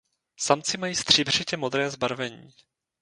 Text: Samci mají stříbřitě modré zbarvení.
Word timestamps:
Samci 0.39 0.77
mají 0.77 0.95
stříbřitě 0.95 1.57
modré 1.57 1.89
zbarvení. 1.91 2.49